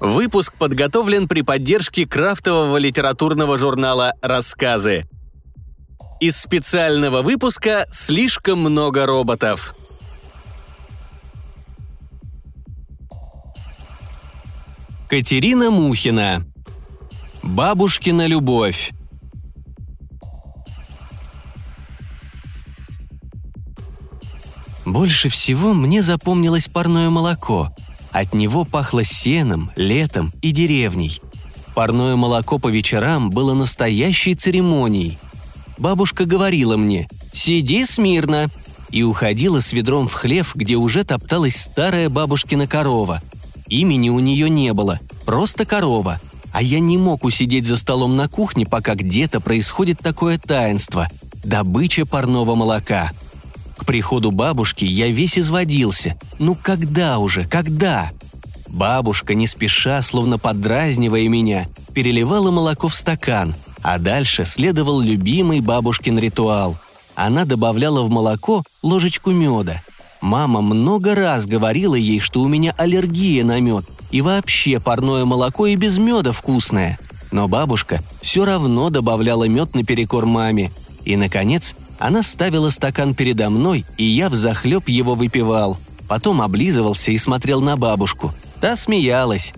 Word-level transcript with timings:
Выпуск 0.00 0.54
подготовлен 0.56 1.28
при 1.28 1.42
поддержке 1.42 2.06
крафтового 2.06 2.78
литературного 2.78 3.58
журнала 3.58 4.14
«Рассказы». 4.22 5.06
Из 6.20 6.38
специального 6.38 7.20
выпуска 7.20 7.86
«Слишком 7.90 8.60
много 8.60 9.04
роботов». 9.04 9.74
Катерина 15.06 15.70
Мухина. 15.70 16.46
Бабушкина 17.42 18.26
любовь. 18.26 18.92
Больше 24.86 25.28
всего 25.28 25.74
мне 25.74 26.00
запомнилось 26.00 26.68
парное 26.68 27.10
молоко. 27.10 27.74
От 28.10 28.34
него 28.34 28.64
пахло 28.64 29.04
сеном, 29.04 29.70
летом 29.76 30.32
и 30.42 30.50
деревней. 30.50 31.20
Парное 31.74 32.16
молоко 32.16 32.58
по 32.58 32.68
вечерам 32.68 33.30
было 33.30 33.54
настоящей 33.54 34.34
церемонией. 34.34 35.18
Бабушка 35.78 36.24
говорила 36.24 36.76
мне 36.76 37.08
«Сиди 37.32 37.84
смирно», 37.84 38.50
и 38.90 39.04
уходила 39.04 39.60
с 39.60 39.72
ведром 39.72 40.08
в 40.08 40.14
хлев, 40.14 40.56
где 40.56 40.74
уже 40.74 41.04
топталась 41.04 41.54
старая 41.54 42.10
бабушкина 42.10 42.66
корова. 42.66 43.22
Имени 43.68 44.08
у 44.08 44.18
нее 44.18 44.50
не 44.50 44.72
было, 44.72 44.98
просто 45.24 45.64
корова. 45.64 46.20
А 46.52 46.60
я 46.60 46.80
не 46.80 46.98
мог 46.98 47.22
усидеть 47.22 47.66
за 47.66 47.76
столом 47.76 48.16
на 48.16 48.28
кухне, 48.28 48.66
пока 48.66 48.96
где-то 48.96 49.40
происходит 49.40 50.00
такое 50.00 50.38
таинство– 50.38 51.08
добыча 51.44 52.04
парного 52.04 52.56
молока– 52.56 53.12
приходу 53.90 54.30
бабушки 54.30 54.84
я 54.84 55.08
весь 55.08 55.36
изводился. 55.36 56.16
Ну 56.38 56.54
когда 56.54 57.18
уже, 57.18 57.44
когда? 57.44 58.12
Бабушка, 58.68 59.34
не 59.34 59.48
спеша, 59.48 60.00
словно 60.00 60.38
подразнивая 60.38 61.26
меня, 61.26 61.66
переливала 61.92 62.52
молоко 62.52 62.86
в 62.86 62.94
стакан, 62.94 63.56
а 63.82 63.98
дальше 63.98 64.44
следовал 64.44 65.00
любимый 65.00 65.58
бабушкин 65.58 66.20
ритуал. 66.20 66.78
Она 67.16 67.44
добавляла 67.44 68.02
в 68.02 68.10
молоко 68.10 68.62
ложечку 68.80 69.32
меда. 69.32 69.82
Мама 70.20 70.60
много 70.60 71.16
раз 71.16 71.46
говорила 71.46 71.96
ей, 71.96 72.20
что 72.20 72.42
у 72.42 72.46
меня 72.46 72.72
аллергия 72.76 73.44
на 73.44 73.58
мед, 73.58 73.86
и 74.12 74.20
вообще 74.20 74.78
парное 74.78 75.24
молоко 75.24 75.66
и 75.66 75.74
без 75.74 75.98
меда 75.98 76.30
вкусное. 76.30 76.96
Но 77.32 77.48
бабушка 77.48 78.04
все 78.22 78.44
равно 78.44 78.88
добавляла 78.90 79.48
мед 79.48 79.74
наперекор 79.74 80.26
маме. 80.26 80.70
И, 81.04 81.16
наконец, 81.16 81.74
она 82.00 82.22
ставила 82.22 82.70
стакан 82.70 83.14
передо 83.14 83.50
мной, 83.50 83.84
и 83.98 84.04
я 84.04 84.30
взахлеб 84.30 84.88
его 84.88 85.14
выпивал. 85.14 85.78
Потом 86.08 86.40
облизывался 86.40 87.12
и 87.12 87.18
смотрел 87.18 87.60
на 87.60 87.76
бабушку. 87.76 88.32
Та 88.60 88.74
смеялась. 88.74 89.52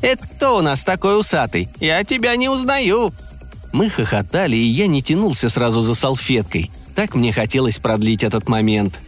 «Это 0.00 0.26
кто 0.28 0.56
у 0.56 0.62
нас 0.62 0.84
такой 0.84 1.18
усатый? 1.18 1.68
Я 1.80 2.04
тебя 2.04 2.36
не 2.36 2.48
узнаю!» 2.48 3.12
Мы 3.72 3.90
хохотали, 3.90 4.56
и 4.56 4.62
я 4.62 4.86
не 4.86 5.02
тянулся 5.02 5.48
сразу 5.48 5.82
за 5.82 5.94
салфеткой. 5.94 6.70
Так 6.94 7.16
мне 7.16 7.32
хотелось 7.32 7.78
продлить 7.78 8.22
этот 8.22 8.48
момент. 8.48 9.00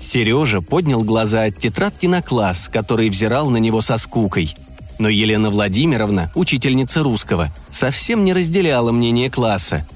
Сережа 0.00 0.60
поднял 0.60 1.02
глаза 1.02 1.44
от 1.44 1.58
тетрадки 1.58 2.06
на 2.06 2.20
класс, 2.20 2.68
который 2.70 3.08
взирал 3.08 3.48
на 3.48 3.56
него 3.56 3.80
со 3.80 3.96
скукой. 3.96 4.54
Но 4.98 5.08
Елена 5.08 5.50
Владимировна, 5.50 6.30
учительница 6.34 7.02
русского, 7.02 7.50
совсем 7.70 8.24
не 8.24 8.34
разделяла 8.34 8.92
мнение 8.92 9.30
класса. 9.30 9.86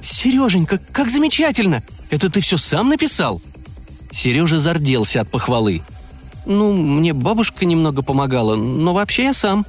«Сереженька, 0.00 0.78
как 0.92 1.10
замечательно! 1.10 1.82
Это 2.10 2.30
ты 2.30 2.40
все 2.40 2.56
сам 2.56 2.88
написал?» 2.88 3.42
Сережа 4.12 4.58
зарделся 4.58 5.20
от 5.22 5.30
похвалы. 5.30 5.82
«Ну, 6.46 6.72
мне 6.72 7.12
бабушка 7.12 7.66
немного 7.66 8.02
помогала, 8.02 8.56
но 8.56 8.92
вообще 8.92 9.24
я 9.24 9.32
сам». 9.32 9.66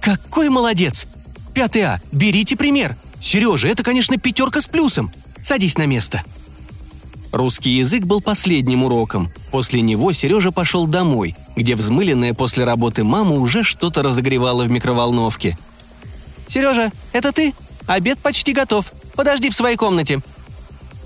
«Какой 0.00 0.48
молодец! 0.48 1.06
Пятый 1.54 1.82
А, 1.82 2.00
берите 2.12 2.56
пример! 2.56 2.96
Сережа, 3.20 3.68
это, 3.68 3.82
конечно, 3.82 4.16
пятерка 4.16 4.60
с 4.60 4.66
плюсом! 4.66 5.12
Садись 5.42 5.76
на 5.76 5.86
место!» 5.86 6.22
Русский 7.30 7.70
язык 7.72 8.04
был 8.04 8.22
последним 8.22 8.84
уроком. 8.84 9.30
После 9.50 9.82
него 9.82 10.12
Сережа 10.12 10.50
пошел 10.50 10.86
домой, 10.86 11.36
где 11.56 11.76
взмыленная 11.76 12.32
после 12.32 12.64
работы 12.64 13.04
мама 13.04 13.32
уже 13.32 13.64
что-то 13.64 14.02
разогревала 14.02 14.64
в 14.64 14.70
микроволновке. 14.70 15.58
«Сережа, 16.48 16.90
это 17.12 17.32
ты? 17.32 17.52
Обед 17.86 18.18
почти 18.18 18.52
готов. 18.52 18.92
Подожди 19.18 19.50
в 19.50 19.56
своей 19.56 19.76
комнате». 19.76 20.22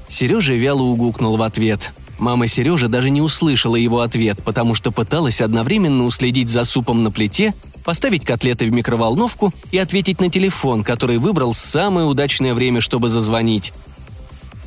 Сережа 0.07 0.53
вяло 0.53 0.83
угукнул 0.83 1.39
в 1.39 1.43
ответ. 1.43 1.95
Мама 2.19 2.47
Сережи 2.47 2.89
даже 2.89 3.09
не 3.09 3.23
услышала 3.23 3.75
его 3.75 4.03
ответ, 4.03 4.45
потому 4.45 4.75
что 4.75 4.93
пыталась 4.93 5.41
одновременно 5.41 6.05
уследить 6.05 6.51
за 6.51 6.65
супом 6.65 7.05
на 7.05 7.11
плите, 7.11 7.55
поставить 7.87 8.27
котлеты 8.27 8.67
в 8.67 8.71
микроволновку 8.71 9.55
и 9.71 9.79
ответить 9.79 10.21
на 10.21 10.29
телефон, 10.29 10.85
который 10.85 11.17
выбрал 11.17 11.55
самое 11.55 12.07
удачное 12.07 12.53
время, 12.53 12.83
чтобы 12.83 13.09
зазвонить. 13.09 13.73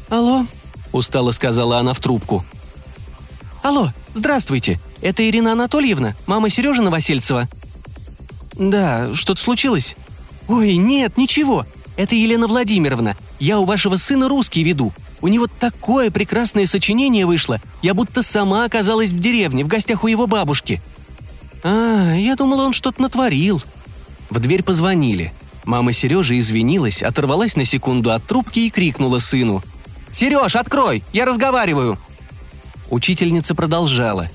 «Алло?»– 0.10 0.48
устало 0.92 1.30
сказала 1.30 1.78
она 1.78 1.94
в 1.94 2.00
трубку. 2.00 2.44
«Алло, 3.62 3.92
здравствуйте. 4.16 4.80
Это 5.04 5.30
Ирина 5.30 5.52
Анатольевна, 5.52 6.16
мама 6.26 6.50
Сережи 6.50 6.82
Новосельцева?» 6.82 7.48
«Да, 8.56 9.14
что-то 9.14 9.40
случилось?» 9.40 9.96
«Ой, 10.48 10.78
нет, 10.78 11.16
ничего. 11.16 11.68
Это 11.96 12.16
Елена 12.16 12.48
Владимировна. 12.48 13.16
Я 13.40 13.60
у 13.60 13.66
вашего 13.66 13.96
сына 13.96 14.28
русский 14.28 14.64
веду. 14.64 14.94
У 15.22 15.28
него 15.28 15.48
такое 15.48 16.12
прекрасное 16.12 16.66
сочинение 16.66 17.26
вышло. 17.26 17.62
Я 17.82 17.94
будто 17.94 18.22
сама 18.22 18.66
оказалась 18.66 19.12
в 19.12 19.20
деревне, 19.20 19.64
в 19.64 19.68
гостях 19.68 20.04
у 20.04 20.08
его 20.08 20.28
бабушки». 20.28 20.82
«А, 21.64 22.14
я 22.14 22.36
думала, 22.36 22.64
он 22.64 22.74
что-то 22.74 23.02
натворил». 23.02 23.62
В 24.30 24.40
дверь 24.40 24.62
позвонили. 24.62 25.34
Мама 25.64 25.94
Сережи 25.94 26.38
извинилась, 26.38 27.02
оторвалась 27.02 27.56
на 27.56 27.66
секунду 27.66 28.12
от 28.12 28.26
трубки 28.28 28.60
и 28.60 28.70
крикнула 28.70 29.20
сыну. 29.20 29.64
«Сереж, 30.12 30.56
открой! 30.56 31.04
Я 31.12 31.26
разговариваю!» 31.26 31.98
Учительница 32.92 33.56
продолжала. 33.56 34.30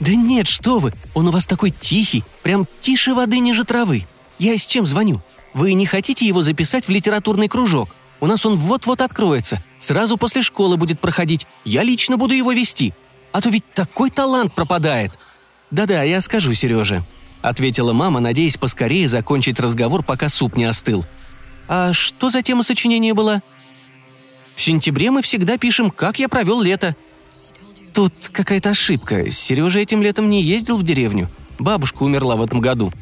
«Да 0.00 0.14
нет, 0.14 0.46
что 0.46 0.80
вы! 0.80 0.92
Он 1.14 1.28
у 1.28 1.30
вас 1.30 1.46
такой 1.46 1.70
тихий, 1.70 2.24
прям 2.42 2.66
тише 2.80 3.14
воды 3.14 3.38
ниже 3.38 3.64
травы. 3.64 4.06
Я 4.38 4.56
с 4.56 4.66
чем 4.66 4.86
звоню? 4.86 5.22
Вы 5.54 5.72
не 5.72 5.86
хотите 5.86 6.26
его 6.26 6.42
записать 6.42 6.86
в 6.86 6.90
литературный 6.90 7.48
кружок? 7.48 7.94
У 8.20 8.26
нас 8.26 8.44
он 8.44 8.56
вот-вот 8.56 9.00
откроется. 9.00 9.62
Сразу 9.78 10.16
после 10.16 10.42
школы 10.42 10.76
будет 10.76 11.00
проходить. 11.00 11.46
Я 11.64 11.82
лично 11.82 12.16
буду 12.16 12.34
его 12.34 12.52
вести. 12.52 12.92
А 13.32 13.40
то 13.40 13.48
ведь 13.48 13.64
такой 13.74 14.10
талант 14.10 14.54
пропадает. 14.54 15.12
Да-да, 15.70 16.02
я 16.02 16.20
скажу 16.20 16.54
Сереже»,— 16.54 17.04
ответила 17.42 17.92
мама, 17.92 18.20
надеясь 18.20 18.56
поскорее 18.56 19.06
закончить 19.06 19.60
разговор, 19.60 20.02
пока 20.02 20.28
суп 20.28 20.56
не 20.56 20.64
остыл. 20.64 21.04
«А 21.68 21.92
что 21.92 22.30
за 22.30 22.42
тема 22.42 22.62
сочинения 22.62 23.14
была?» 23.14 23.42
«В 24.56 24.60
сентябре 24.60 25.10
мы 25.10 25.22
всегда 25.22 25.58
пишем, 25.58 25.90
как 25.90 26.18
я 26.18 26.28
провел 26.28 26.62
лето». 26.62 26.96
«Тут 27.92 28.30
какая-то 28.32 28.70
ошибка. 28.70 29.30
Сережа 29.30 29.78
этим 29.78 30.02
летом 30.02 30.28
не 30.30 30.42
ездил 30.42 30.78
в 30.78 30.84
деревню. 30.84 31.28
Бабушка 31.58 32.02
умерла 32.02 32.36
в 32.36 32.42
этом 32.42 32.60
году», 32.60 32.92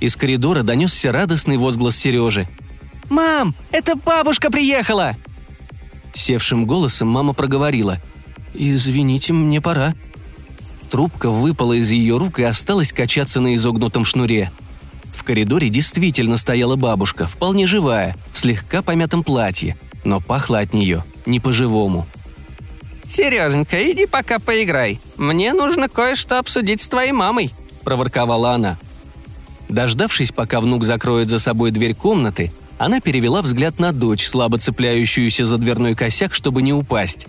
из 0.00 0.16
коридора 0.16 0.62
донесся 0.62 1.12
радостный 1.12 1.56
возглас 1.56 1.96
Сережи. 1.96 2.48
«Мам, 3.10 3.54
это 3.70 3.96
бабушка 3.96 4.50
приехала!» 4.50 5.16
Севшим 6.14 6.66
голосом 6.66 7.08
мама 7.08 7.32
проговорила. 7.32 7.98
«Извините, 8.54 9.32
мне 9.32 9.60
пора». 9.60 9.94
Трубка 10.90 11.30
выпала 11.30 11.72
из 11.72 11.90
ее 11.90 12.18
рук 12.18 12.38
и 12.38 12.44
осталась 12.44 12.92
качаться 12.92 13.40
на 13.40 13.54
изогнутом 13.54 14.04
шнуре. 14.04 14.52
В 15.14 15.24
коридоре 15.24 15.68
действительно 15.68 16.36
стояла 16.36 16.76
бабушка, 16.76 17.26
вполне 17.26 17.66
живая, 17.66 18.16
в 18.32 18.38
слегка 18.38 18.82
помятом 18.82 19.24
платье, 19.24 19.76
но 20.04 20.20
пахло 20.20 20.60
от 20.60 20.72
нее 20.72 21.04
не 21.26 21.40
по-живому. 21.40 22.06
«Сереженька, 23.08 23.90
иди 23.90 24.06
пока 24.06 24.38
поиграй. 24.38 25.00
Мне 25.16 25.52
нужно 25.52 25.88
кое-что 25.88 26.38
обсудить 26.38 26.80
с 26.80 26.88
твоей 26.88 27.12
мамой»,– 27.12 27.52
проворковала 27.84 28.52
она. 28.52 28.78
Дождавшись, 29.68 30.32
пока 30.32 30.60
внук 30.60 30.84
закроет 30.84 31.28
за 31.28 31.38
собой 31.38 31.70
дверь 31.70 31.94
комнаты, 31.94 32.52
она 32.78 33.00
перевела 33.00 33.42
взгляд 33.42 33.78
на 33.78 33.92
дочь, 33.92 34.26
слабо 34.26 34.58
цепляющуюся 34.58 35.46
за 35.46 35.58
дверной 35.58 35.94
косяк, 35.94 36.34
чтобы 36.34 36.62
не 36.62 36.72
упасть. 36.72 37.26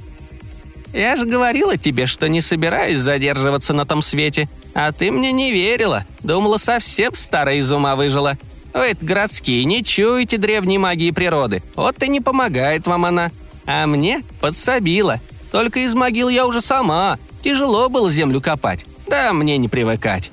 «Я 0.93 1.17
же 1.17 1.25
говорила 1.25 1.77
тебе, 1.77 2.05
что 2.05 2.29
не 2.29 2.41
собираюсь 2.41 2.99
задерживаться 2.99 3.73
на 3.73 3.85
том 3.85 4.01
свете, 4.01 4.49
а 4.73 4.91
ты 4.91 5.11
мне 5.11 5.31
не 5.31 5.51
верила. 5.51 6.05
Думала, 6.21 6.57
совсем 6.57 7.15
старая 7.15 7.57
из 7.57 7.71
ума 7.71 7.95
выжила. 7.95 8.37
Вы 8.73 8.93
городские, 9.01 9.63
не 9.63 9.83
чуете 9.83 10.37
древней 10.37 10.77
магии 10.77 11.11
природы. 11.11 11.63
Вот 11.75 12.03
и 12.03 12.09
не 12.09 12.19
помогает 12.19 12.85
вам 12.87 13.05
она. 13.05 13.31
А 13.65 13.87
мне 13.87 14.21
подсобила. 14.41 15.21
Только 15.51 15.79
из 15.79 15.93
могил 15.93 16.27
я 16.27 16.45
уже 16.45 16.59
сама. 16.59 17.17
Тяжело 17.41 17.87
было 17.87 18.11
землю 18.11 18.41
копать. 18.41 18.85
Да 19.07 19.31
мне 19.31 19.57
не 19.57 19.69
привыкать. 19.69 20.31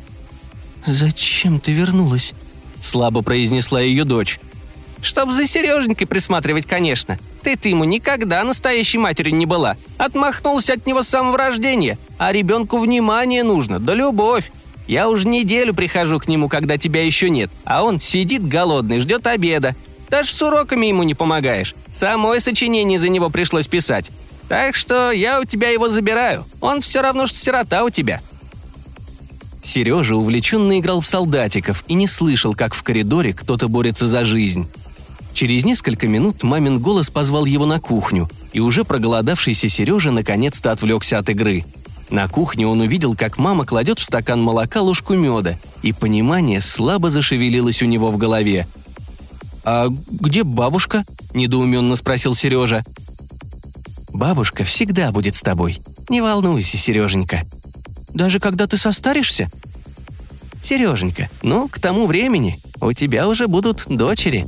«Зачем 0.86 1.60
ты 1.60 1.72
вернулась?»– 1.72 2.34
слабо 2.82 3.22
произнесла 3.22 3.80
ее 3.80 4.04
дочь. 4.04 4.40
«Чтоб 5.00 5.30
за 5.30 5.46
Сереженькой 5.46 6.06
присматривать, 6.06 6.66
конечно. 6.66 7.18
Ты-то 7.42 7.68
ему 7.68 7.84
никогда 7.84 8.42
настоящей 8.44 8.98
матерью 8.98 9.34
не 9.34 9.46
была. 9.46 9.76
Отмахнулся 9.98 10.74
от 10.74 10.86
него 10.86 11.02
с 11.02 11.08
самого 11.08 11.38
рождения. 11.38 11.98
А 12.18 12.32
ребенку 12.32 12.78
внимание 12.78 13.42
нужно, 13.42 13.80
да 13.80 13.94
любовь. 13.94 14.50
Я 14.86 15.08
уже 15.08 15.28
неделю 15.28 15.74
прихожу 15.74 16.18
к 16.18 16.28
нему, 16.28 16.48
когда 16.48 16.76
тебя 16.78 17.04
еще 17.04 17.30
нет, 17.30 17.50
а 17.64 17.84
он 17.84 17.98
сидит 17.98 18.46
голодный, 18.46 19.00
ждет 19.00 19.26
обеда. 19.26 19.76
Даже 20.08 20.32
с 20.32 20.42
уроками 20.42 20.86
ему 20.86 21.04
не 21.04 21.14
помогаешь. 21.14 21.74
Самое 21.92 22.40
сочинение 22.40 22.98
за 22.98 23.08
него 23.08 23.30
пришлось 23.30 23.66
писать. 23.66 24.10
Так 24.48 24.74
что 24.74 25.10
я 25.12 25.40
у 25.40 25.44
тебя 25.44 25.70
его 25.70 25.88
забираю. 25.88 26.44
Он 26.60 26.80
все 26.80 27.00
равно, 27.00 27.26
что 27.26 27.38
сирота 27.38 27.84
у 27.84 27.90
тебя». 27.90 28.20
Сережа 29.62 30.16
увлеченно 30.16 30.78
играл 30.78 31.00
в 31.00 31.06
солдатиков 31.06 31.84
и 31.86 31.94
не 31.94 32.06
слышал, 32.06 32.54
как 32.54 32.74
в 32.74 32.82
коридоре 32.82 33.32
кто-то 33.32 33.68
борется 33.68 34.08
за 34.08 34.24
жизнь. 34.24 34.68
Через 35.32 35.64
несколько 35.64 36.08
минут 36.08 36.42
мамин 36.42 36.78
голос 36.80 37.08
позвал 37.08 37.44
его 37.44 37.64
на 37.64 37.80
кухню, 37.80 38.28
и 38.52 38.60
уже 38.60 38.84
проголодавшийся 38.84 39.68
Сережа 39.68 40.10
наконец-то 40.10 40.72
отвлекся 40.72 41.18
от 41.18 41.30
игры. 41.30 41.64
На 42.10 42.28
кухне 42.28 42.66
он 42.66 42.80
увидел, 42.80 43.14
как 43.14 43.38
мама 43.38 43.64
кладет 43.64 43.98
в 43.98 44.04
стакан 44.04 44.42
молока 44.42 44.82
ложку 44.82 45.14
меда, 45.14 45.58
и 45.82 45.92
понимание 45.92 46.60
слабо 46.60 47.08
зашевелилось 47.08 47.82
у 47.82 47.86
него 47.86 48.10
в 48.10 48.18
голове. 48.18 48.66
«А 49.64 49.88
где 50.10 50.42
бабушка?»– 50.42 51.04
недоуменно 51.34 51.96
спросил 51.96 52.34
Сережа. 52.34 52.84
«Бабушка 54.12 54.64
всегда 54.64 55.12
будет 55.12 55.36
с 55.36 55.40
тобой. 55.40 55.80
Не 56.10 56.20
волнуйся, 56.20 56.76
Сереженька», 56.76 57.44
даже 58.14 58.40
когда 58.40 58.66
ты 58.66 58.76
состаришься? 58.76 59.50
Сереженька, 60.62 61.28
ну, 61.42 61.68
к 61.68 61.80
тому 61.80 62.06
времени 62.06 62.60
у 62.80 62.92
тебя 62.92 63.28
уже 63.28 63.48
будут 63.48 63.84
дочери», 63.88 64.46